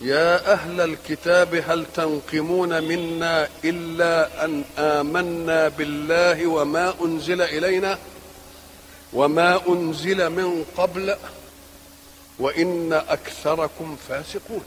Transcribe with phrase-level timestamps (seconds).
[0.00, 7.98] يا أهل الكتاب هل تنقمون منا إلا أن آمنا بالله وما أنزل إلينا؟
[9.12, 11.16] وما أنزل من قبل؟
[12.38, 14.64] وإن أكثركم فاسقون.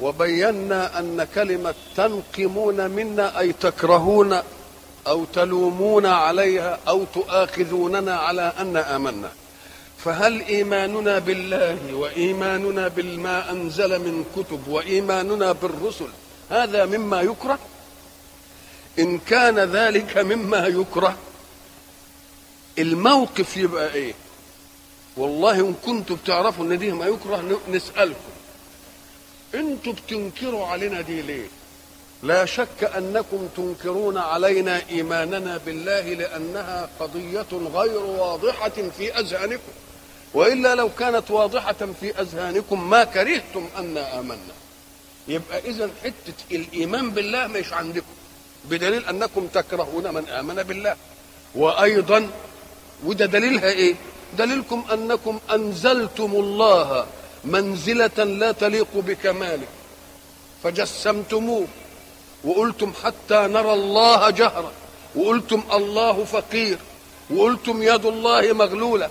[0.00, 4.42] وبينا أن كلمة تنقمون منا أي تكرهون
[5.06, 9.30] أو تلومون عليها أو تؤاخذوننا على أن آمنا.
[10.06, 16.08] فهل إيماننا بالله وإيماننا بما أنزل من كتب وإيماننا بالرسل
[16.50, 17.58] هذا مما يكره؟
[18.98, 21.16] إن كان ذلك مما يكره
[22.78, 24.14] الموقف يبقى إيه؟
[25.16, 28.32] والله إن كنتم بتعرفوا إن دي ما يكره نسألكم.
[29.54, 31.46] أنتم بتنكروا علينا دي ليه؟
[32.22, 39.72] لا شك أنكم تنكرون علينا إيماننا بالله لأنها قضية غير واضحة في أذهانكم.
[40.34, 44.38] وإلا لو كانت واضحة في أذهانكم ما كرهتم انا آمنا.
[45.28, 48.14] يبقى اذا حتة الإيمان بالله مش عندكم.
[48.64, 50.96] بدليل أنكم تكرهون من آمن بالله.
[51.54, 52.30] وأيضا
[53.04, 53.94] وده دليلها إيه؟
[54.38, 57.06] دليلكم أنكم أنزلتم الله
[57.44, 59.66] منزلة لا تليق بكماله.
[60.62, 61.66] فجسمتموه.
[62.44, 64.72] وقلتم حتى نرى الله جهرا.
[65.14, 66.78] وقلتم الله فقير.
[67.30, 69.10] وقلتم يد الله مغلولة.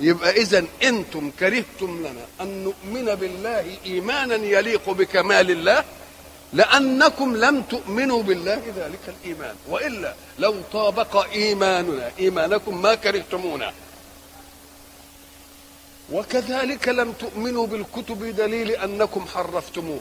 [0.00, 5.84] يبقى اذا أنتم كرهتم لنا أن نؤمن بالله إيمانا يليق بكمال الله
[6.52, 9.54] لأنكم لم تؤمنوا بالله ذلك الإيمان.
[9.68, 13.72] وإلا لو طابق إيماننا إيمانكم ما كرهتمونا.
[16.12, 20.00] وكذلك لم تؤمنوا بالكتب دليل أنكم حرفتموه.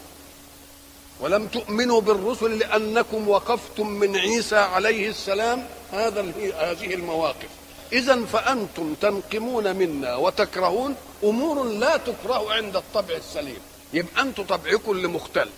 [1.20, 5.68] ولم تؤمنوا بالرسل لأنكم وقفتم من عيسى عليه السلام.
[5.92, 6.22] هذا
[6.60, 7.50] هذه المواقف.
[7.96, 13.60] اذا فأنتم تنقمون منا وتكرهون أمور لا تكره عند الطبع السليم.
[13.94, 15.50] يبقى أنتم طبعكم اللي مختل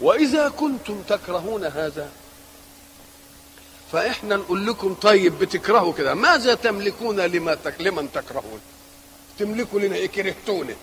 [0.00, 2.08] وإذا كنتم تكرهون هذا
[3.92, 6.14] فإحنا نقول لكم طيب بتكرهوا كده.
[6.14, 7.74] ماذا تملكون لما تك...
[7.80, 8.60] لمن تكرهون؟
[9.38, 10.74] تملكوا لنا كرهتونا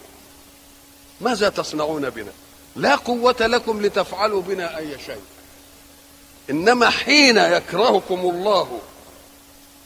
[1.22, 2.32] ماذا تصنعون بنا؟
[2.76, 5.22] لا قوة لكم لتفعلوا بنا أي شيء.
[6.50, 8.82] إنما حين يكرهكم الله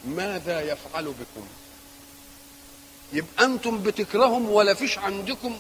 [0.04, 1.48] ماذا يفعل بكم؟
[3.14, 5.60] يبقى أنتم بتكرههم ولا فيش عندكم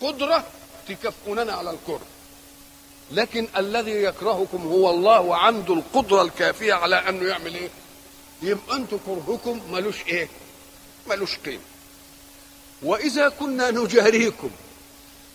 [0.00, 0.44] قدرة
[0.88, 2.06] تكفوننا على الكره.
[3.12, 7.68] لكن الذي يكرهكم هو الله وعنده القدرة الكافية على أنه يعمل إيه؟
[8.42, 10.28] يبقى أنتم كرهكم ملوش إيه؟
[11.06, 11.62] ملوش قيمة.
[12.82, 14.50] وإذا كنا نجاريكم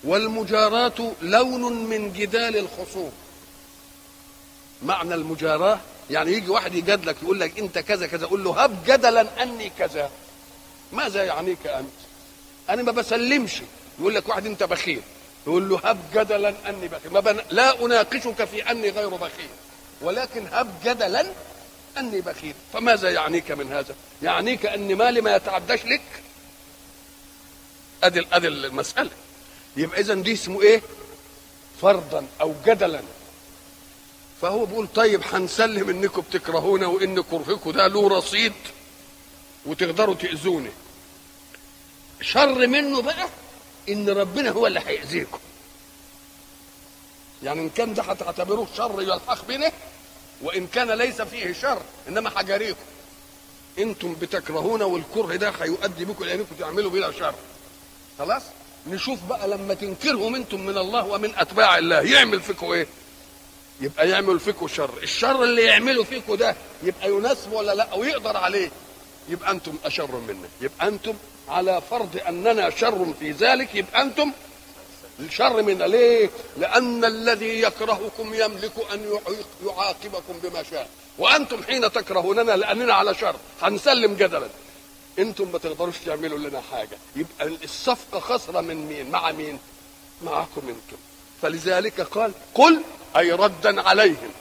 [0.03, 3.11] والمجاراة لون من جدال الخصوم.
[4.83, 5.79] معنى المجاراة
[6.09, 8.25] يعني يجي واحد يجادلك يقول لك انت كذا كذا.
[8.25, 10.11] قول له هب جدلا أني كذا.
[10.91, 11.89] ماذا يعنيك أنت؟
[12.69, 13.61] أنا ما بسلمش.
[13.99, 15.01] يقول لك واحد انت بخيل.
[15.47, 17.11] يقول له هب جدلا أني بخيل.
[17.11, 17.41] ما بن...
[17.49, 19.49] لا أناقشك في أني غير بخيل.
[20.01, 21.25] ولكن هب جدلا
[21.97, 22.53] أني بخيل.
[22.73, 26.01] فماذا يعنيك من هذا؟ يعنيك ان مالي ما يتعداش لك.
[28.03, 29.09] أدي أدي المسألة.
[29.77, 30.81] يبقى اذا دي اسمه إيه؟
[31.81, 33.01] فرضا أو جدلا.
[34.41, 38.53] فهو بيقول طيب هنسلم إنكم بتكرهونا وإن كرهكم ده له رصيد
[39.65, 40.69] وتقدروا تأذوني.
[42.21, 43.27] شر منه بقى
[43.89, 45.39] إن ربنا هو اللي هيأذيكم.
[47.43, 49.71] يعني إن كان ده هتعتبروه شر يلحق بنا
[50.41, 52.79] وإن كان ليس فيه شر إنما حجريكم.
[53.79, 57.35] إنتم بتكرهونا والكره ده هيؤدي بكم لانكم تعملوا بلا شر.
[58.19, 58.41] خلاص؟
[58.87, 62.87] نشوف بقى لما تنكرهم إنتم من الله ومن أتباع الله يعمل فيكم إيه؟
[63.81, 64.89] يبقى يعمل فيكم شر.
[65.03, 68.71] الشر اللي يعمله فيكم ده يبقى يناسب ولا لا؟ أو يقدر عليه.
[69.29, 71.13] يبقى أنتم أشر منا يبقى أنتم
[71.47, 74.31] على فرض أننا شر في ذلك يبقى أنتم
[75.19, 79.19] الشر منا ليه لأن الذي يكرهكم يملك أن
[79.65, 80.89] يعاقبكم بما شاء.
[81.17, 83.35] وأنتم حين تكرهوننا لأننا على شر.
[83.61, 84.47] هنسلم جدلا.
[85.19, 86.97] أنتم ما تقدروش تعملوا لنا حاجة.
[87.15, 89.59] يبقى الصفقة خسرة من مين؟ مع مين؟
[90.21, 90.97] معكم أنتم.
[91.41, 92.81] فلذلك قال قل
[93.17, 94.31] أي ردا عليهم.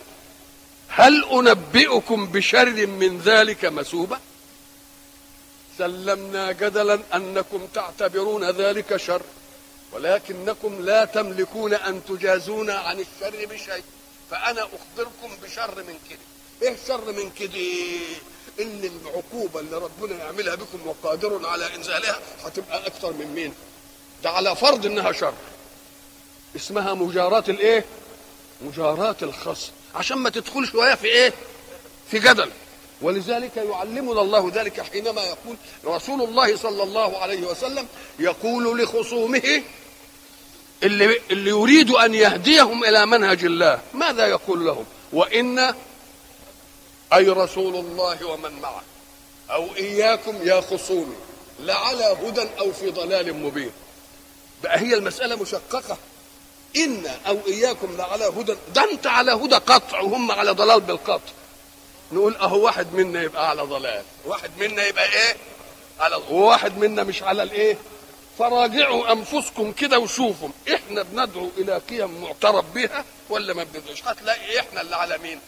[0.89, 4.19] هل أنبئكم بشر من ذلك مثوبه
[5.79, 9.23] سلمنا جدلا أنكم تعتبرون ذلك شر
[9.93, 13.83] ولكنكم لا تملكون أن تجازون عن الشر بشيء
[14.31, 16.19] فأنا أخبركم بشر من كده.
[16.63, 17.61] إيه شر من كده؟
[18.61, 23.55] إن العقوبة اللي ربنا يعملها بكم وقادر على إنزالها هتبقى أكثر من مين؟
[24.25, 25.35] ده على فرض إنها شر.
[26.57, 27.85] اسمها مجاراة الإيه؟
[28.65, 29.73] مجاراة الخصم.
[29.95, 31.33] عشان ما تدخلش شوية في إيه؟
[32.11, 32.51] في جدل.
[33.03, 37.87] ولذلك يعلمنا الله ذلك حينما يقول رسول الله صلى الله عليه وسلم
[38.19, 39.63] يقول لخصومه
[40.83, 45.75] اللي اللي يريد أن يهديهم إلى منهج الله ماذا يقول لهم؟ وإن
[47.15, 48.83] أي رسول الله ومن معه
[49.51, 51.17] أو إياكم يا خصومي
[51.61, 53.71] لعلى هدى أو في ضلال مبين.
[54.63, 55.97] بقى هي المسألة مشققة.
[56.77, 58.57] ان أو اياكم لعلى هدى.
[58.75, 61.33] ده أنت على هدى قطع وهم على ضلال بالقطع.
[62.13, 64.03] نقول أهو واحد منا يبقى على ضلال.
[64.25, 65.37] واحد منا يبقى إيه؟
[66.01, 67.79] على وواحد منا مش على الإيه؟
[68.39, 70.49] فراجعوا أنفسكم كده وشوفوا.
[70.75, 75.41] إحنا بندعو إلى قيم معترف بها ولا ما بندعوش؟ هتلاقي إحنا اللي على مين؟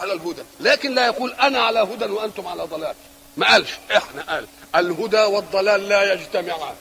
[0.00, 0.42] على الهدى.
[0.60, 2.94] لكن لا يقول أنا على هدى وأنتم على ضلال.
[3.36, 3.70] ما قالش.
[3.96, 4.46] إحنا قال.
[4.76, 6.74] الهدى والضلال لا يجتمعان.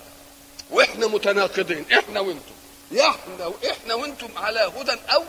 [0.71, 1.85] وإحنا متناقضين.
[1.99, 2.58] إحنا وأنتم.
[2.93, 5.23] إحنا وإحنا وأنتم على هدى أو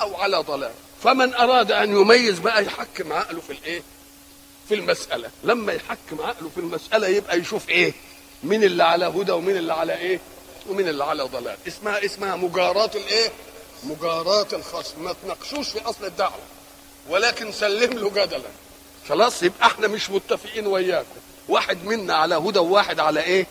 [0.00, 0.72] أو على ضلال.
[1.02, 3.82] فمن أراد أن يميز بقى يحكم عقله في الإيه؟
[4.68, 5.30] في المسألة.
[5.44, 7.92] لما يحكم عقله في المسألة يبقى يشوف إيه؟
[8.42, 10.20] مين اللي على هدى ومين اللي على إيه؟
[10.68, 11.56] ومين اللي على ضلال.
[11.68, 13.30] اسمها اسمها مجاراة الإيه؟
[13.84, 15.04] مجاراة الخصم.
[15.04, 16.38] ما تناقشوش في أصل الدعوة.
[17.08, 18.48] ولكن سلم له جدلا.
[19.08, 21.06] خلاص يبقى إحنا مش متفقين وياكم
[21.48, 23.46] واحد منا على هدى وواحد على إيه؟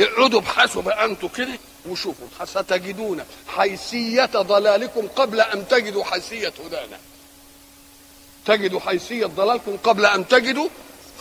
[0.00, 1.58] اقعدوا ابحثوا بقى أنتوا كده.
[1.88, 6.98] وشوفوا ستجدون حيثية ضلالكم قبل أن تجدوا حيثية هدانا.
[8.46, 10.68] تجدوا حيثية ضلالكم قبل أن تجدوا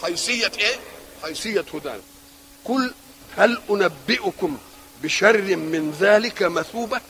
[0.03, 0.75] حيثية إيه؟
[1.23, 2.01] حيثية هدانا.
[2.65, 2.93] قل
[3.37, 4.57] هل أنبئكم
[5.03, 7.01] بشر من ذلك مثوبة؟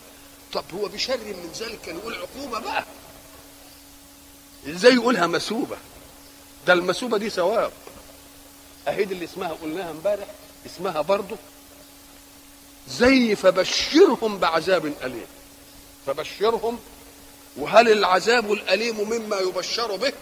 [0.53, 2.83] طب هو بشر من ذلك كان يقول عقوبة بقى.
[4.67, 5.77] إزاي يقولها مثوبة؟
[6.67, 7.71] ده المثوبة دي ثواب
[8.87, 10.27] أهي دي اللي اسمها قلناها امبارح
[10.65, 11.35] اسمها برضه
[12.89, 15.27] زي فبشرهم بعذاب أليم.
[16.07, 16.79] فبشرهم
[17.57, 20.13] وهل العذاب الأليم مما يبشر به؟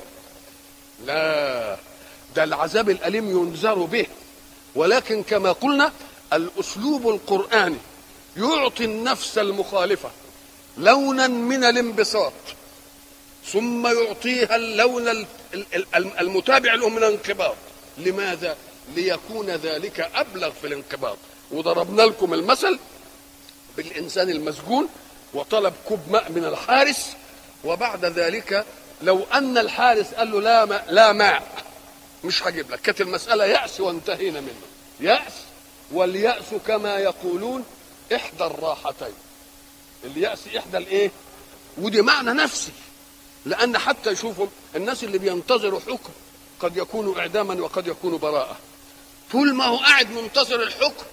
[1.05, 1.77] لا
[2.35, 4.05] ده العذاب الأليم ينذر به.
[4.75, 5.91] ولكن كما قلنا
[6.33, 7.77] الأسلوب القرآني
[8.37, 10.11] يعطي النفس المخالفة
[10.77, 12.33] لونا من الانبساط
[13.45, 15.25] ثم يعطيها اللون
[15.95, 17.55] المتابع له من الانقباض.
[17.97, 18.57] لماذا؟
[18.95, 21.17] ليكون ذلك أبلغ في الانقباض.
[21.53, 22.79] وضربنا لكم المثل
[23.77, 24.87] بالإنسان المسجون
[25.33, 27.07] وطلب كوب ماء من الحارس
[27.63, 28.65] وبعد ذلك
[29.01, 31.63] لو أن الحارس قال له لا ماء لا ماء
[32.23, 32.81] مش هجيب لك.
[32.81, 34.61] كانت المسألة يأس وانتهينا منه
[34.99, 35.33] يأس
[35.91, 37.65] واليأس كما يقولون
[38.15, 39.13] إحدى الراحتين.
[40.03, 41.11] اليأس إحدى الإيه؟
[41.77, 42.71] ودي معنى نفسي.
[43.45, 46.13] لأن حتى يشوفوا الناس اللي بينتظروا حكم
[46.59, 48.57] قد يكونوا إعداما وقد يكونوا براءة.
[49.31, 51.03] طول ما هو قاعد منتظر الحكم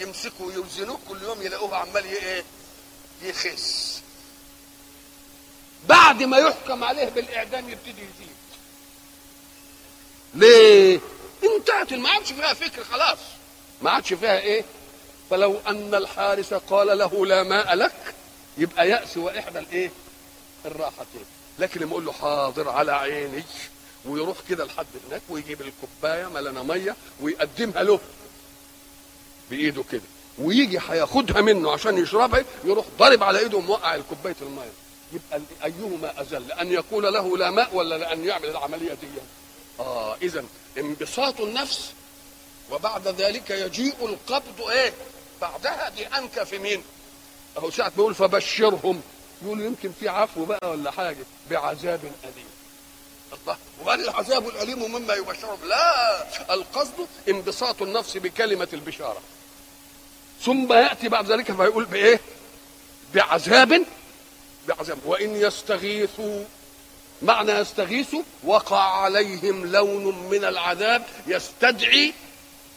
[0.00, 2.44] يمسكوا ويوزنوه كل يوم يلاقوه عمال إيه
[3.22, 4.00] يخس.
[5.88, 8.36] بعد ما يحكم عليه بالإعدام يبتدي يزيد.
[10.34, 11.00] ليه؟
[11.44, 13.18] انتهت ما عادش فيها فكر خلاص.
[13.82, 14.64] ما عادش فيها إيه؟
[15.30, 18.14] فلو أن الحارس قال له لا ماء لك
[18.58, 19.90] يبقى يأس وإحدى الإيه؟
[20.64, 21.24] الراحتين.
[21.58, 23.44] لكن لما يقول له حاضر على عيني
[24.04, 28.00] ويروح كده لحد هناك ويجيب الكوباية ملانه مية ويقدمها له.
[29.50, 30.02] بإيده كده.
[30.38, 34.72] ويجي هياخدها منه عشان يشربها يروح ضارب على إيده وموقع الكوباية المية.
[35.12, 39.06] يبقى أيهما اذل ان يقول له لا ماء ولا لأن يعمل العملية دي.
[39.80, 40.44] آه اذا
[40.78, 41.92] انبساط النفس
[42.70, 44.92] وبعد ذلك يجيء القبض إيه؟
[45.40, 46.82] بعدها دي انكى في مين؟
[47.58, 49.02] أهو ساعة ما يقول فبشرهم.
[49.42, 52.48] يقول يمكن في عفو بقى ولا حاجة؟ بعذاب أليم.
[53.42, 59.20] الله وقال العذاب الأليم مما يبشرهم؟ لا القصد انبساط النفس بكلمة البشارة.
[60.42, 62.20] ثم يأتي بعد ذلك فيقول بإيه؟
[63.14, 63.84] بعذاب
[64.68, 64.98] بعذاب.
[65.04, 66.44] وإن يستغيثوا
[67.22, 72.12] معنى يستغيثوا وقع عليهم لون من العذاب يستدعي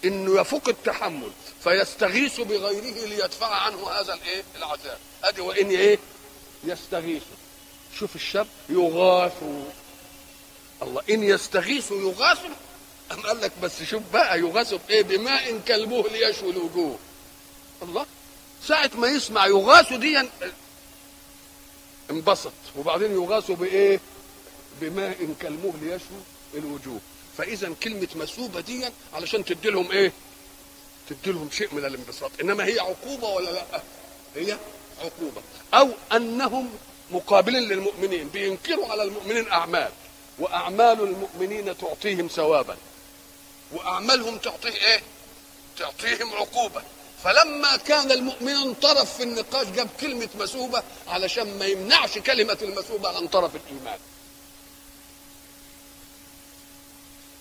[0.06, 1.32] إنه يفوق التحمل
[1.64, 4.98] فيستغيث بغيره ليدفع عنه هذا الإيه؟ العذاب.
[5.24, 6.00] ادي وإن إيه؟
[6.64, 7.36] يستغيثوا
[8.00, 9.64] شوف الشاب يغاثوا
[10.82, 12.50] الله إن يستغيثوا يغاثوا
[13.12, 17.00] أم قال لك بس شوف بقى يغاثوا بإيه؟ بماء كالمهل يشوي الوجوه.
[17.82, 18.06] الله.
[18.68, 20.30] ساعة ما يسمع يغاثوا دي
[22.12, 22.52] انبسط.
[22.78, 24.00] وبعدين يغاثوا بإيه؟
[24.82, 26.22] بماء كالمهل يشوي
[26.54, 27.00] الوجوه.
[27.38, 30.12] فإذا كلمة مسوبة دي علشان تدي لهم إيه؟
[31.10, 32.32] تدي لهم شيء من الانبساط.
[32.42, 33.82] إنما هي عقوبة ولا لأ؟
[34.36, 34.58] هي
[35.00, 35.42] عقوبة.
[35.74, 36.70] أو أنهم
[37.12, 39.92] مقابلين للمؤمنين بينكروا على المؤمنين أعمال.
[40.40, 42.78] وأعمال المؤمنين تعطيهم ثوابا.
[43.72, 45.02] وأعمالهم تعطيه إيه؟
[45.78, 46.82] تعطيهم عقوبه
[47.24, 53.28] فلما كان المؤمن طرف في النقاش جاب كلمة مسوبة علشان ما يمنعش كلمة المسوبة عن
[53.28, 54.00] طرف الإيمان.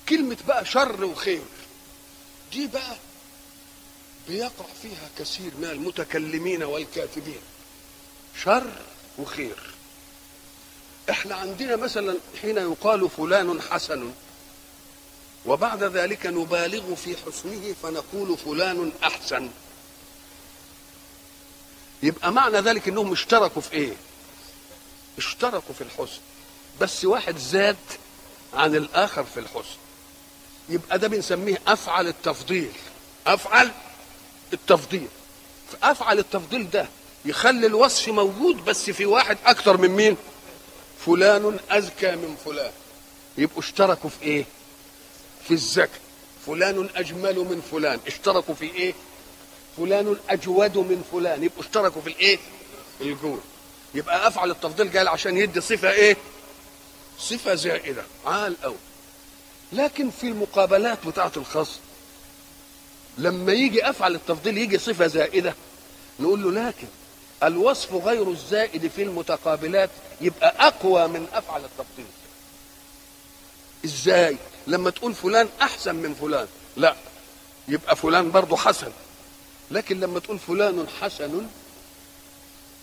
[0.08, 1.42] كلمة بقى شر وخير
[2.52, 2.96] دي بقى
[4.28, 7.40] بيقع فيها كثير من المتكلمين والكاتبين.
[8.44, 8.70] شر
[9.18, 9.56] وخير.
[11.10, 14.12] إحنا عندنا مثلا حين يقال فلان حسن
[15.46, 19.50] وبعد ذلك نبالغ في حسنه فنقول فلان أحسن.
[22.02, 23.92] يبقى معنى ذلك إنهم اشتركوا في إيه؟
[25.18, 26.20] اشتركوا في الحسن.
[26.80, 27.76] بس واحد زاد
[28.54, 29.76] عن الآخر في الحسن.
[30.68, 32.72] يبقى ده بنسميه أفعل التفضيل.
[33.26, 33.70] أفعل
[34.52, 35.08] التفضيل.
[35.82, 36.86] افعل التفضيل ده
[37.24, 40.16] يخلي الوصف موجود بس في واحد أكتر من مين؟
[41.06, 42.72] فلان اذكى من فلان.
[43.38, 44.44] يبقوا اشتركوا في إيه؟
[45.48, 46.00] في الذكاء
[46.46, 48.00] فلان أجمل من فلان.
[48.06, 48.94] اشتركوا في إيه؟
[49.76, 51.44] فلان اجود من فلان.
[51.44, 52.38] يبقوا اشتركوا في الإيه؟
[53.00, 53.40] الجود
[53.94, 56.16] يبقى أفعل التفضيل قال عشان يدي صفة إيه؟
[57.18, 58.02] صفة زائدة.
[58.26, 58.76] عال قوي
[59.72, 61.80] لكن في المقابلات بتاعة الخصم
[63.18, 65.54] لما يجي أفعل التفضيل يجي صفة زائدة.
[66.20, 66.86] نقول له لكن
[67.42, 72.06] الوصف غير الزائد في المتقابلات يبقى أقوى من أفعل التفضيل.
[73.84, 74.36] إزاي؟
[74.66, 76.46] لما تقول فلان أحسن من فلان.
[76.76, 76.96] لا.
[77.68, 78.92] يبقى فلان برضه حسن.
[79.70, 81.46] لكن لما تقول فلان حسن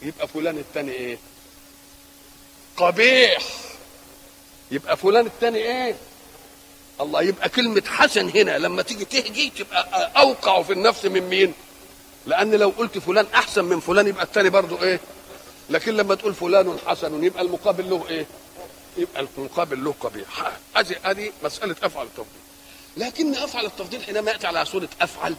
[0.02, 1.18] يبقى فلان الثاني إيه
[2.78, 3.44] قبيح
[4.72, 5.96] يبقى فلان الثاني إيه
[7.02, 11.54] الله يبقى كلمة حسن هنا لما تيجي تهجي تبقى أوقع في النفس من مين؟
[12.26, 15.00] لأن لو قلت فلان أحسن من فلان يبقى الثاني برضه إيه؟
[15.70, 18.26] لكن لما تقول فلان حسن يبقى المقابل له إيه؟
[18.98, 22.42] يبقى المقابل له قبيح ادي أدي مسألة أفعل التفضيل
[22.98, 25.36] لكن أفعل التفضيل حينما يأتي على صورة أفعل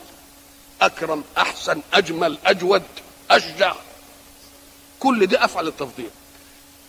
[0.82, 2.82] أكرم أحسن أجمل أجود
[3.30, 3.74] أشجع.
[5.00, 6.10] كل دي أفعل التفضيل.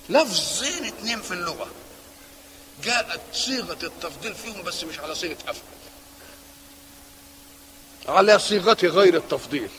[0.10, 1.68] لفظين اتنين في اللغة.
[2.84, 5.64] جاءت صيغة التفضيل فيهم بس مش على صيغة أفعل.
[8.08, 9.70] على صيغة غير التفضيل.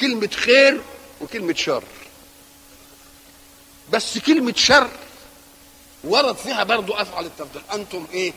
[0.00, 0.80] كلمة خير
[1.20, 1.84] وكلمة شر.
[3.92, 4.90] بس كلمة شر
[6.04, 7.62] ورد فيها برضو أفعل التفضيل.
[7.72, 8.32] أنتم إيه؟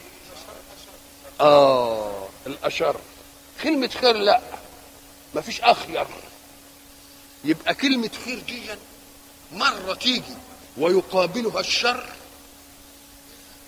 [1.41, 2.95] آه الأشر.
[3.63, 4.41] كلمة خير لا.
[5.35, 6.05] ما فيش اخير
[7.43, 8.61] يبقى كلمة خير دي
[9.51, 10.35] مرة تيجي
[10.77, 12.05] ويقابلها الشر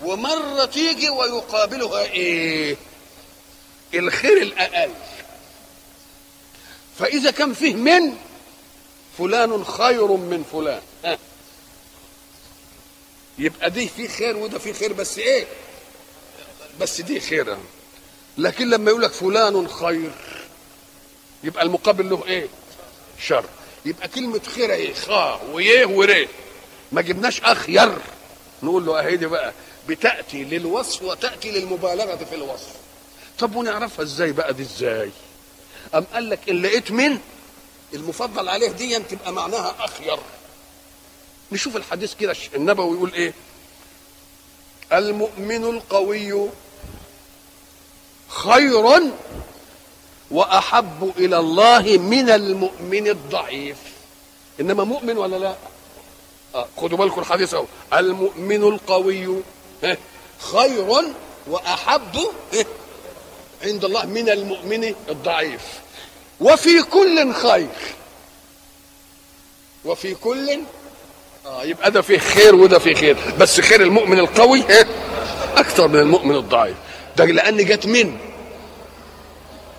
[0.02, 2.76] ومرة تيجي ويقابلها إيه؟
[3.94, 4.90] الخير الأقل.
[6.98, 8.16] فإذا كان فيه من
[9.18, 10.82] فلان خير من فلان.
[13.38, 15.46] يبقى دي في خير وده في خير بس إيه؟
[16.80, 17.56] بس دي خير
[18.38, 20.10] لكن لما يقول لك فلان خير
[21.44, 22.46] يبقى المقابل له إيه؟
[23.20, 23.44] شر.
[23.84, 26.28] يبقى كلمة خير إيه؟ خا ويه وريه
[26.92, 27.98] ما جبناش اخير
[28.62, 29.52] نقول له أهي دي بقى
[29.88, 32.72] بتأتي للوصف وتأتي للمبالغة في الوصف.
[33.38, 35.10] طب ونعرفها إزاي بقى دي إزاي؟
[35.94, 37.18] أم قال لك إن لقيت من؟
[37.94, 40.18] المفضل عليه دي تبقى معناها أخير
[41.52, 43.32] نشوف الحديث كده النبوي يقول إيه؟
[44.92, 46.48] المؤمن القوي
[48.28, 49.12] خير
[50.30, 53.76] وأحب إلى الله من المؤمن الضعيف.
[54.60, 55.54] إنما مؤمن ولا لا؟
[56.54, 57.64] آه خدوا بالكم الحديث أهو.
[57.94, 59.42] المؤمن القوي
[60.38, 61.04] خير
[61.46, 62.18] وأحب
[63.62, 65.62] عند الله من المؤمن الضعيف.
[66.40, 67.68] وفي كل خير.
[69.84, 70.60] وفي كل
[71.46, 73.16] آه يبقى ده فيه خير وده فيه خير.
[73.40, 74.62] بس خير المؤمن القوي؟
[75.56, 76.76] أكثر من المؤمن الضعيف.
[77.16, 78.18] ده لأن جت من؟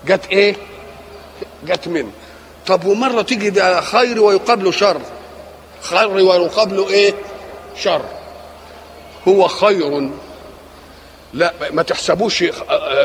[0.08, 0.56] جت إيه؟
[1.66, 2.12] جت من؟
[2.68, 5.02] طب ومرة تيجي ده خير ويقابله شر.
[5.82, 7.14] خير ويقابله إيه؟
[7.78, 8.02] شر.
[9.28, 10.10] هو خير.
[11.34, 12.44] لا ما تحسبوش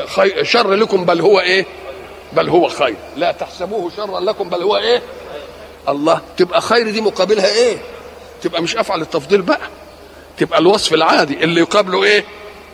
[0.06, 1.66] خير شر لكم بل هو إيه؟
[2.32, 2.96] بل هو خير.
[3.16, 5.02] لا تحسبوه شرا لكم بل هو إيه؟
[5.88, 6.20] الله.
[6.36, 7.76] تبقى خير دي مقابلها إيه؟
[8.42, 9.68] تبقى مش أفعل التفضيل بقى.
[10.38, 12.24] تبقى الوصف العادي اللي يقابله إيه؟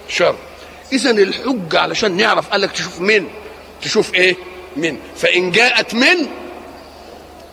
[0.09, 0.35] شر.
[0.93, 3.29] اذا الحجة علشان نعرف قال لك تشوف من؟
[3.83, 4.37] تشوف إيه؟
[4.77, 4.99] من.
[5.17, 6.27] فإن جاءت من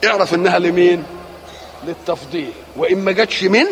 [0.06, 1.04] اعرف إنها لمين؟
[1.88, 2.52] للتفضيل.
[2.78, 3.66] وإن ما جاتش من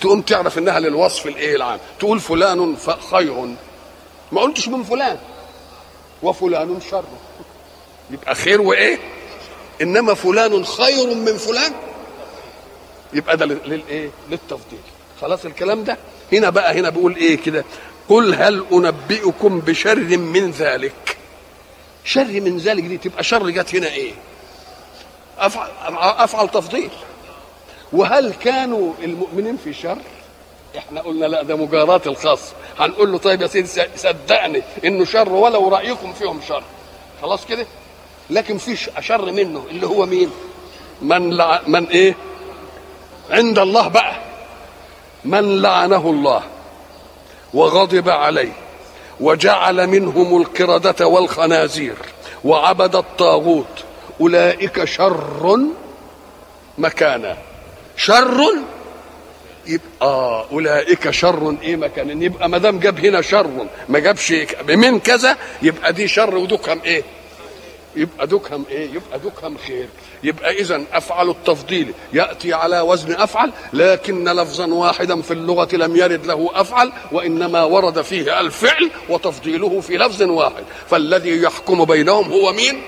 [0.00, 1.78] تقوم تعرف إنها للوصف الإيه العام.
[1.98, 2.76] تقول فلان
[3.10, 3.54] خير.
[4.32, 5.18] ما قلتش من فلان.
[6.22, 7.04] وفلان شر.
[8.10, 8.98] يبقى خير وإيه؟
[9.82, 11.72] إنما فلان خير من فلان.
[13.12, 14.80] يبقى ده للإيه؟ للتفضيل.
[15.20, 15.98] خلاص الكلام ده؟
[16.32, 17.64] هنا بقى هنا بيقول إيه كده؟
[18.10, 21.16] قل هل أنبئكم بشر من ذلك؟
[22.04, 24.12] شر من ذلك دي تبقى شر جت هنا إيه؟
[25.38, 26.90] افعل أفعل تفضيل.
[27.92, 29.98] وهل كانوا المؤمنين في شر؟
[30.78, 32.40] إحنا قلنا لا ده مجاراة الخاص.
[32.78, 36.62] هنقول له طيب يا سيدي صدقني إنه شر ولو رأيكم فيهم شر.
[37.22, 37.66] خلاص كده؟
[38.30, 40.30] لكن في شر منه اللي هو مين؟
[41.02, 41.60] من لع...
[41.66, 42.16] من إيه؟
[43.30, 44.16] عند الله بقى.
[45.24, 46.42] من لعنه الله.
[47.54, 48.52] وغضب عليه
[49.20, 51.94] وجعل منهم القردة والخنازير
[52.44, 53.84] وعبد الطاغوت.
[54.20, 55.58] أولئك شر
[56.78, 57.36] مكانا.
[57.96, 58.44] شر؟
[59.66, 61.56] يبقى أولئك شر.
[61.62, 64.34] إيه مكان؟ يبقى ما دام جاب هنا شر ما جابش
[64.68, 67.02] من كذا يبقى دي شر ودكهم إيه؟
[67.96, 69.88] يبقى دكهم إيه؟ يبقى دكهم خير.
[70.22, 76.26] يبقى إذا أفعل التفضيل يأتي على وزن أفعل لكن لفظا واحدا في اللغة لم يرد
[76.26, 80.64] له أفعل وإنما ورد فيه الفعل وتفضيله في لفظ واحد.
[80.90, 82.82] فالذي يحكم بينهم هو مين؟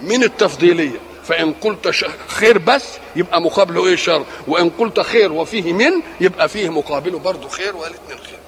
[0.00, 1.00] من التفضيلية.
[1.24, 1.94] فإن قلت
[2.28, 2.84] خير بس
[3.16, 8.18] يبقى مقابله إيه شر؟ وإن قلت خير وفيه من يبقى فيه مقابله برضه خير والاثنين
[8.18, 8.38] خير.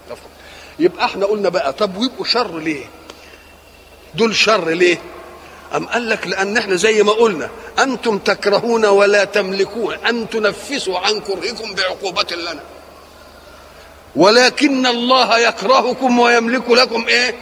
[0.79, 2.85] يبقى إحنا قلنا بقى طب ويبقوا شر ليه؟
[4.15, 4.99] دول شر ليه؟
[5.77, 11.21] أم قال لك لأن إحنا زي ما قلنا أنتم تكرهون ولا تملكون أن تنفسوا عن
[11.21, 12.61] كرهكم بعقوبة لنا.
[14.17, 17.35] ولكن الله يكرهكم ويملك لكم إيه؟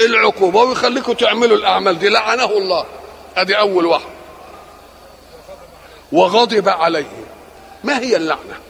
[0.00, 2.08] العقوبة ويخليكم تعملوا الأعمال دي.
[2.08, 2.84] لعنه الله.
[3.36, 4.10] أدي أول واحد.
[6.12, 7.26] وغضب عليه.
[7.84, 8.60] ما هي اللعنة؟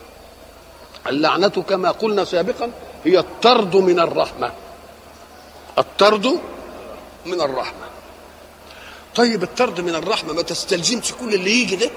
[1.06, 2.70] اللعنة كما قلنا سابقا
[3.04, 4.52] هي الطرد من الرحمة.
[5.78, 6.40] الطرد
[7.26, 7.85] من الرحمة.
[9.16, 11.90] طيب الطرد من الرحمة ما تستلزمش كل اللي يجي ده؟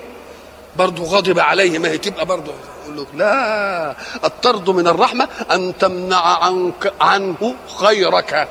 [0.76, 2.52] برضه غضب عليه ما هي تبقى برضه
[2.84, 8.48] يقول له لا الطرد من الرحمة أن تمنع عنك عنه خيرك.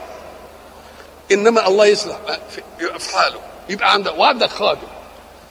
[1.32, 2.16] إنما الله يصلح
[2.98, 3.38] في حاله.
[3.68, 4.88] يبقى عندك وعندك خادم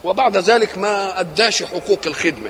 [0.04, 2.50] وبعد ذلك ما أداش حقوق الخدمة.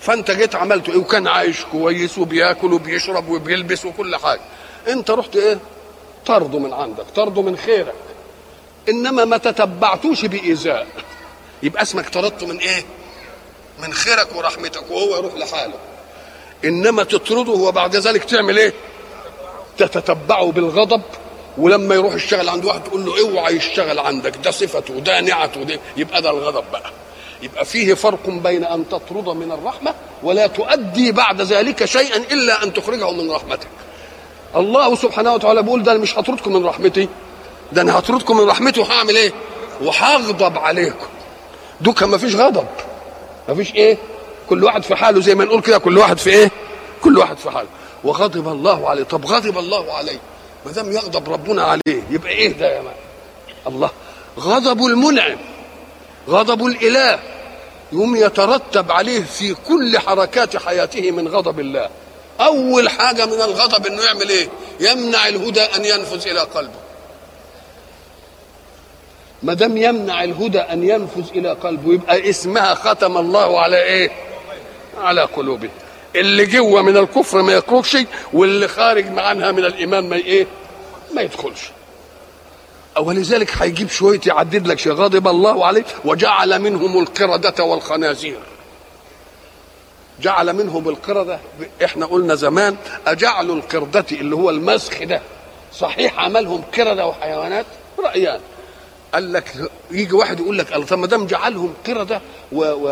[0.00, 4.40] فأنت جيت عملت إيه؟ وكان عايش كويس وبياكل وبيشرب وبيلبس وكل حاجة.
[4.88, 5.58] أنت رحت إيه؟
[6.26, 7.94] طرده من عندك طرده من خيرك.
[8.88, 10.86] إنما ما تتبعتوش بإيذاء.
[11.62, 12.84] يبقى اسمك طردته من إيه؟
[13.82, 15.74] من خيرك ورحمتك وهو يروح لحاله.
[16.64, 18.72] إنما تطرده وبعد ذلك تعمل إيه؟
[19.78, 21.02] تتتبعه بالغضب
[21.58, 25.80] ولما يروح يشتغل عند واحد تقول له اوعى يشتغل عندك ده صفته ده نعته ده
[25.96, 26.90] يبقى ده الغضب بقى.
[27.42, 32.72] يبقى فيه فرق بين أن تطرد من الرحمة ولا تؤدي بعد ذلك شيئا إلا أن
[32.72, 33.68] تخرجه من رحمتك.
[34.56, 37.08] الله سبحانه وتعالى بيقول ده مش هطردكم من رحمتي.
[37.72, 39.32] ده أنا هطردكم من رحمتي وهعمل إيه؟
[39.82, 41.06] وهغضب عليكم.
[41.80, 42.66] دوكا ما فيش غضب.
[43.48, 43.98] ما فيش إيه؟
[44.48, 46.50] كل واحد في حاله زي ما نقول كده كل واحد في إيه؟
[47.02, 47.68] كل واحد في حاله.
[48.04, 49.02] وغضب الله عليه.
[49.02, 50.18] طب غضب الله عليه.
[50.66, 52.94] ما دام يغضب ربنا عليه يبقى إيه ده يا مان
[53.66, 53.90] الله.
[54.38, 55.38] غضب المنعم.
[56.28, 57.18] غضب الإله.
[57.92, 61.88] يوم يترتب عليه في كل حركات حياته من غضب الله.
[62.40, 64.48] أول حاجة من الغضب إنه يعمل إيه؟
[64.80, 66.87] يمنع الهدى أن ينفذ إلى قلبه.
[69.42, 74.10] ما دام يمنع الهدى أن ينفذ إلى قلبه يبقى اسمها ختم الله على إيه؟
[74.98, 75.68] على قلوبه.
[76.16, 77.96] اللي جوه من الكفر ما يخرجش
[78.32, 80.46] واللي خارج عنها من الإيمان ما إيه؟
[81.14, 81.70] ما يدخلش.
[83.00, 88.38] ولذلك هيجيب شوية يعدد لك شيء غضب الله عليه وجعل منهم القردة والخنازير.
[90.20, 91.38] جعل منهم القردة
[91.84, 95.22] إحنا قلنا زمان اجعلوا القردة اللي هو المسخ ده
[95.74, 97.66] صحيح عملهم قردة وحيوانات؟
[98.04, 98.40] رأيان.
[99.14, 99.54] قال لك
[99.90, 102.20] يجي واحد يقول لك الله طب ما دام جعلهم قردة
[102.52, 102.88] و, و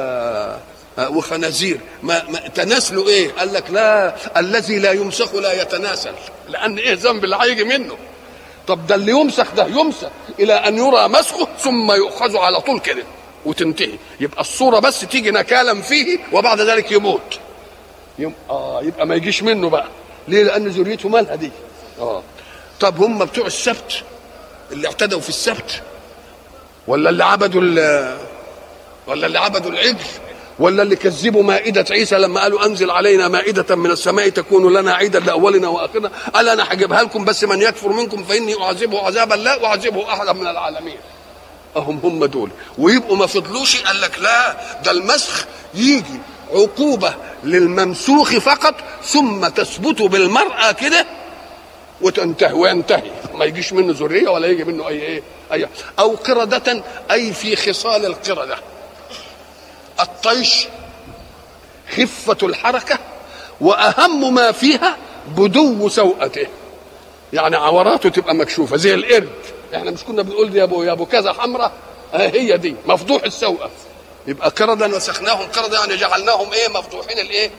[0.99, 6.13] وخنازير ما, ما تناسلوا إيه؟ قال لك لا الذي لا يمسخ لا يتناسل
[6.49, 7.97] لأن إيه؟ ذنب اللي هيجي منه.
[8.67, 13.03] طب ده اللي يمسخ ده يمسخ إلى أن يرى مسخه ثم يؤخذ على طول كده
[13.45, 13.99] وتنتهي.
[14.21, 17.39] يبقى الصورة بس تيجي نكالا فيه وبعد ذلك يموت.
[18.19, 18.33] يم...
[18.51, 19.87] آه يبقى ما يجيش منه بقى.
[20.29, 21.51] ليه؟ لأن ذريته مالها دي.
[22.01, 22.23] آه.
[22.81, 24.03] طب هم بتوع السبت
[24.73, 25.83] اللي اعتدوا في السبت
[26.87, 27.61] ولا اللي عبدوا
[29.07, 29.97] ولا اللي عبدوا العجل
[30.59, 35.21] ولا اللي كذبوا مائدة عيسى لما قالوا أنزل علينا مائدة من السماء تكون لنا عيدا
[35.21, 40.13] لأولنا وآخرنا؟ قال أنا هجيبها لكم بس من يكفر منكم فإني أعذبه عذابا لا أعذبه
[40.13, 40.97] أحدا من العالمين.
[41.77, 42.51] أهم هم دول.
[42.79, 45.45] ويبقوا ما فضلوش قال لك لا ده المسخ
[45.75, 46.21] يجي
[46.53, 51.07] عقوبة للممسوخ فقط ثم تثبت بالمرأة كده
[52.01, 55.23] وتنتهي وينتهي ما يجيش منه ذرية ولا يجي منه أي إيه
[55.53, 55.69] أي
[55.99, 58.59] أو قردة أي في خصال القردة.
[60.01, 60.69] الطيش
[61.97, 62.99] خفة الحركة
[63.61, 64.97] وأهم ما فيها
[65.29, 66.47] بدو سوءته.
[67.33, 69.29] يعني عوراته تبقى مكشوفة زي القرد.
[69.75, 71.73] إحنا مش كنا بنقول دي يا ابو يا أبو كذا حمراء؟
[72.15, 72.77] هي دي.
[72.87, 73.71] مفضوح السوءة.
[74.27, 77.51] يبقى قردا وسخناهم قردا يعني جعلناهم إيه مفضوحين الإيه؟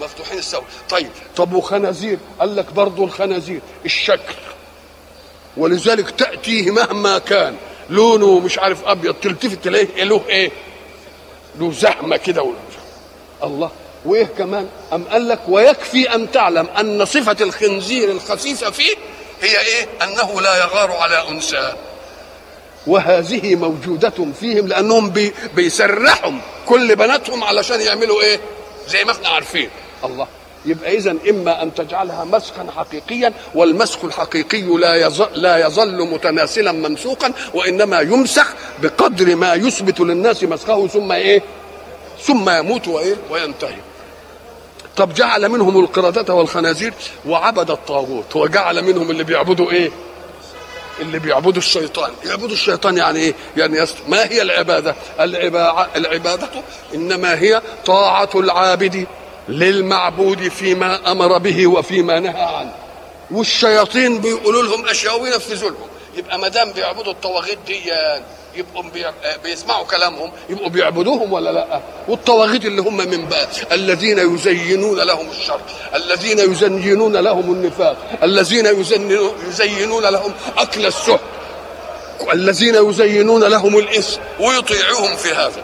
[0.00, 3.60] مفتوحين السوء طيب طب وخنازير؟ قال لك برضه الخنازير.
[3.84, 4.34] الشكل.
[5.56, 7.56] ولذلك تأتيه مهما كان.
[7.90, 10.50] لونه مش عارف أبيض تلتفت تلاقيه له إيه؟
[11.58, 12.52] له زحمة كده
[13.42, 13.70] الله.
[14.04, 18.94] وإيه كمان؟ أم قال لك ويكفي أن تعلم أن صفة الخنزير الخسيسة فيه
[19.42, 21.72] هي إيه؟ أنه لا يغار على أنثى.
[22.86, 26.40] وهذه موجودة فيهم لأنهم بي بيسرحهم.
[26.66, 28.40] كل بناتهم علشان يعملوا إيه؟
[28.88, 29.70] زي ما إحنا عارفين.
[30.04, 30.26] الله.
[30.66, 37.32] يبقى اذا إما أن تجعلها مسخا حقيقيا والمسخ الحقيقي لا يظل لا يظل متناسلا ممسوقا
[37.54, 38.46] وإنما يمسخ
[38.82, 41.42] بقدر ما يثبت للناس مسخه ثم إيه؟
[42.22, 43.76] ثم يموت وإيه؟ وينتهي.
[44.96, 46.94] طب جعل منهم القردة والخنازير
[47.26, 49.90] وعبد الطاغوت وجعل منهم اللي بيعبدوا إيه؟
[51.00, 53.96] اللي بيعبدوا الشيطان يعبدوا الشيطان يعني إيه يعني يست...
[54.08, 55.86] ما هي العبادة العبا...
[55.96, 56.48] العبادة
[56.94, 59.06] إنما هي طاعة العابد
[59.48, 62.72] للمعبود فيما أمر به وفيما نهى عنه.
[63.30, 67.80] والشياطين بيقولوا لهم أشياء وينفذوا لهم يبقى ما دام بيعبدوا الطواغيت دي
[68.56, 69.04] يبقوا بي...
[69.44, 75.60] بيسمعوا كلامهم يبقوا بيعبدوهم ولا لأ؟ والطواغيت اللي هم من بقى الذين يزينون لهم الشر
[75.94, 81.20] الذين يزينون لهم النفاق الذين يزينون, لهم أكل السحت
[82.32, 85.62] الذين يزينون لهم الاثم ويطيعوهم في هذا.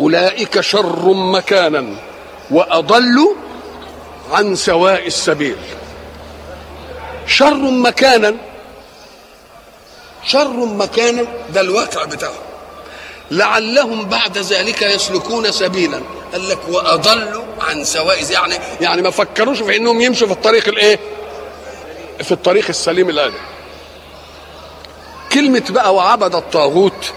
[0.00, 1.96] أولئك شر مكانا
[2.50, 3.34] وأضل
[4.32, 5.56] عن سواء السبيل.
[7.26, 8.34] شر مكانا
[10.24, 12.34] شر مكانا ده الواقع بتاعهم.
[13.30, 16.00] لعلهم بعد ذلك يسلكون سبيلا.
[16.32, 20.98] قال لك واضلوا عن سواء يعني يعني ما فكروش في إنهم يمشوا في الطريق الإيه؟
[22.22, 23.32] في الطريق السليم الآن.
[25.32, 27.12] كلمة بقى وعبد الطاغوت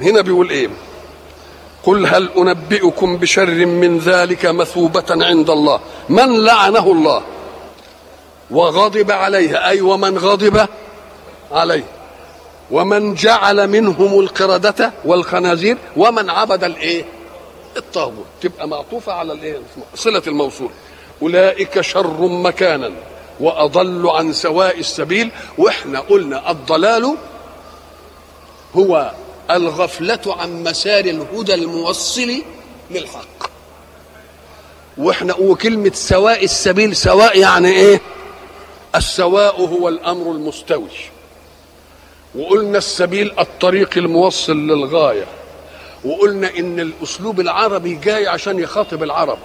[0.00, 0.68] هنا بيقول إيه؟
[1.86, 7.22] قل هل أنبئكم بشر من ذلك مثوبة عند الله؟ من لعنه الله؟
[8.50, 9.68] وغضب عليه.
[9.68, 10.66] أي ومن غضب
[11.52, 11.84] عليه.
[12.70, 17.04] ومن جعل منهم القردة والخنازير ومن عبد الإيه؟
[17.76, 18.26] الطاغوت.
[18.40, 19.58] تبقى معطوفة على الإيه؟
[19.94, 20.70] صلة الموصول.
[21.22, 22.90] أولئك شر مكانا
[23.40, 25.30] وأضل عن سواء السبيل.
[25.58, 27.16] وإحنا قلنا الضلال
[28.76, 29.12] هو
[29.50, 32.42] الغفلة عن مسار الهدى الموصل
[32.90, 33.50] للحق.
[34.98, 38.00] وإحنا وكلمة سواء السبيل سواء يعني إيه؟
[38.94, 40.88] السواء هو الأمر المستوي.
[42.34, 45.24] وقلنا السبيل الطريق الموصل للغاية.
[46.04, 49.38] وقلنا إن الأسلوب العربي جاي عشان يخاطب العرب.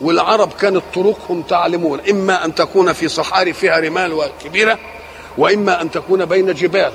[0.00, 2.00] والعرب كانت طرقهم تعلمون.
[2.10, 4.78] إما أن تكون في صحاري فيها رمال كبيرة
[5.38, 6.92] وإما أن تكون بين جبال.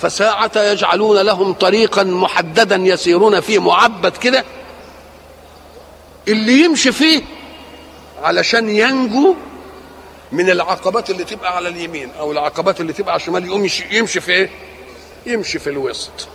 [0.00, 4.44] فساعة يجعلون لهم طريقا محددا يسيرون فيه معبد كده
[6.28, 7.22] اللي يمشي فيه
[8.22, 9.34] علشان ينجو
[10.32, 14.32] من العقبات اللي تبقى على اليمين أو العقبات اللي تبقى على الشمال يقوم يمشي في
[14.32, 14.50] إيه؟
[15.26, 16.28] يمشي في الوسط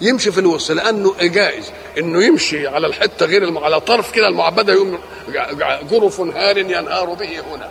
[0.00, 3.58] يمشي في الوسط لأنه جائز إنه يمشي على الحتة غير الم...
[3.58, 4.98] على طرف كده المعبدة يقوم
[5.90, 7.70] جرف هار ينهار به هنا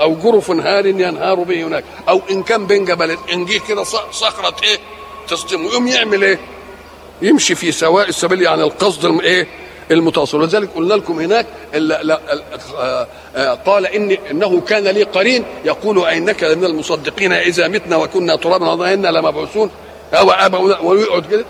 [0.00, 1.84] أو جرف هار ينهار به هناك.
[2.08, 4.78] أو إن كان بين جبلين إن جه كده صخرة إيه
[5.28, 6.38] تصدم يقوم يعمل إيه؟
[7.22, 9.46] يمشي في سواء السبيل يعني القصد إيه
[9.90, 12.20] المتواصل ولذلك قلنا لكم هناك لا لا
[13.66, 15.44] قال إن إنه كان لي قرين.
[15.64, 18.72] يقول انك من المصدقين إذا متنا وكنا ترابا.
[18.72, 19.70] وإنا لمبعوثون.
[20.14, 21.44] أو أبا ويقعد كده.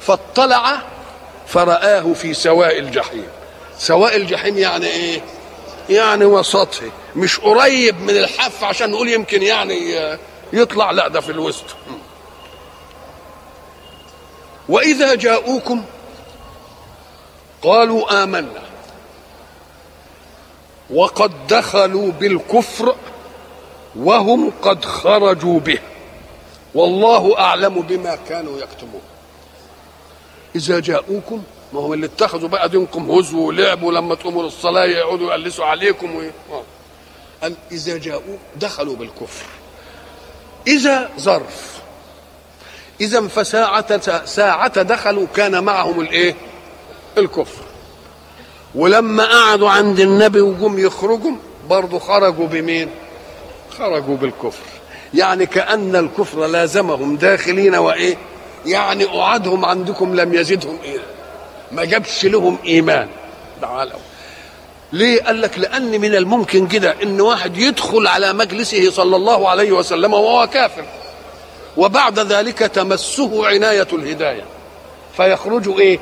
[0.00, 0.82] فاطلع
[1.46, 3.26] فرآه في سواء الجحيم.
[3.78, 5.20] سواء الجحيم يعني إيه؟
[5.90, 6.90] يعني وسطه.
[7.16, 9.94] مش قريب من الحف عشان نقول يمكن يعني
[10.52, 11.64] يطلع لا ده في الوسط.
[14.68, 15.84] وإذا جاءوكم
[17.62, 18.62] قالوا آمنا.
[20.90, 22.96] وقد دخلوا بالكفر
[23.96, 25.78] وهم قد خرجوا به.
[26.74, 29.02] والله أعلم بما كانوا يكتمون.
[30.56, 35.64] إذا جاءوكم ما هم اللي اتخذوا بقى دينكم هزوا ولعبوا لما تقوموا للصلاة يقعدوا يقلسوا
[35.64, 36.22] عليكم و...
[37.42, 39.46] قال إذا جاءوا دخلوا بالكفر.
[40.66, 41.76] إذا ظرف.
[43.00, 46.34] إذا فساعة ساعة دخلوا كان معهم الإيه؟
[47.18, 47.62] الكفر.
[48.74, 51.36] ولما قعدوا عند النبي وجم يخرجوا
[51.68, 52.90] برضه خرجوا بمين؟
[53.78, 54.64] خرجوا بالكفر.
[55.14, 58.16] يعني كأن الكفر لازمهم داخلين وإيه؟
[58.66, 60.98] يعني قعدهم عندكم لم يزدهم إيه؟
[61.72, 63.08] ما جابش لهم إيمان.
[63.60, 63.98] تعالوا.
[64.92, 69.72] ليه؟ قال لك لأن من الممكن كده إن واحد يدخل على مجلسه صلى الله عليه
[69.72, 70.84] وسلم وهو كافر.
[71.76, 74.44] وبعد ذلك تمسه عناية الهداية.
[75.16, 75.98] فيخرج إيه؟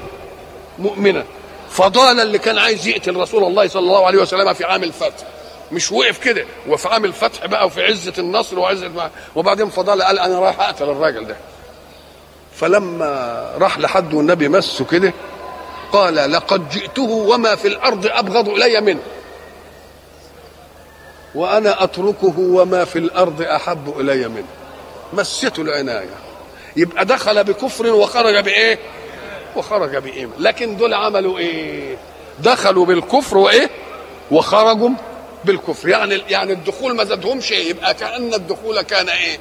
[0.78, 1.24] مؤمنا.
[1.70, 5.26] فضال اللي كان عايز يقتل رسول الله صلى الله عليه وسلم في عام الفتح.
[5.72, 9.10] مش وقف كده وفي عام الفتح بقى وفي عزة النصر وعزة ما.
[9.36, 11.36] وبعدين فضال قال أنا رايح أقتل الراجل ده.
[12.54, 15.12] فلما راح لحد والنبي مسه كده
[15.92, 19.00] قال لقد جئته وما في الأرض أبغض إلي منه.
[21.34, 24.46] وأنا أتركه وما في الأرض أحب إلي منه.
[25.12, 26.14] مسته العناية.
[26.76, 28.78] يبقى دخل بكفر وخرج بإيه؟
[29.56, 30.32] وخرج بإيمان.
[30.38, 31.96] لكن دول عملوا إيه؟
[32.40, 33.70] دخلوا بالكفر وإيه؟
[34.30, 34.90] وخرجوا
[35.44, 35.88] بالكفر.
[35.88, 39.38] يعني يعني الدخول ما زادهمش إيه؟ يبقى كأن الدخول كان إيه؟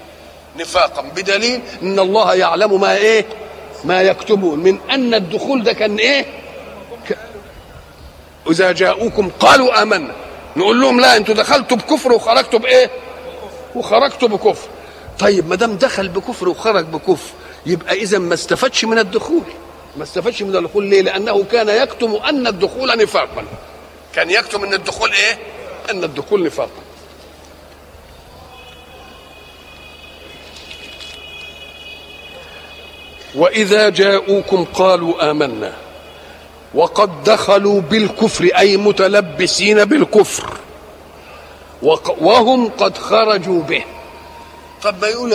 [0.60, 1.02] نفاقا.
[1.02, 3.26] بدليل إن الله يعلم ما إيه؟
[3.86, 6.26] ما يكتبون من أن الدخول ده كان إيه؟
[7.10, 7.18] ك...
[8.50, 10.16] إذا جاءوكم قالوا آمنا.
[10.56, 12.90] نقول لهم لا أنتوا دخلتوا بكفر وخرجتوا بإيه؟
[13.76, 14.68] وخرجتوا بكفر.
[15.20, 17.34] طيب ما دام دخل بكفر وخرج بكفر
[17.66, 19.44] يبقى إذا ما استفادش من الدخول.
[19.98, 23.44] ما استفادش من الدخول ليه؟ لأنه كان يكتم أن الدخول نفاقا.
[24.16, 25.38] كان يكتم أن الدخول إيه؟
[25.92, 26.83] أن الدخول نفاقا.
[33.36, 35.74] وإذا جاءوكم قالوا آمنا.
[36.74, 40.54] وقد دخلوا بالكفر أي متلبسين بالكفر.
[42.22, 43.84] وهم قد خرجوا به.
[44.84, 45.32] طب ما يقول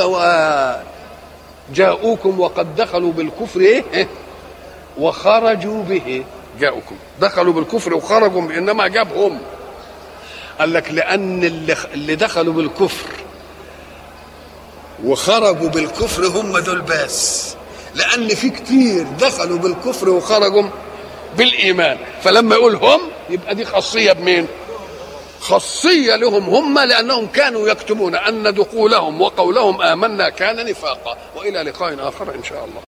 [1.75, 4.09] جاءوكم وقد دخلوا بالكفر إيه
[4.99, 6.25] وخرجوا به.
[6.61, 6.97] جاءوكم.
[7.21, 9.39] دخلوا بالكفر وخرجوا إنما جابهم.
[10.59, 13.11] قال لك لأن اللي, اللي دخلوا بالكفر
[15.05, 17.58] وخرجوا بالكفر هم دول بس.
[17.99, 20.63] لأن في كتير دخلوا بالكفر وخرجوا
[21.37, 21.99] بالإيمان.
[22.23, 24.47] فلما يقول هم يبقى دي خاصية بمين؟
[25.41, 31.19] خاصية لهم هم لأنهم كانوا يكتمون أن دخولهم وقولهم آمنا كان نفاقا.
[31.37, 32.88] وإلى لقاء آخر إن شاء الله.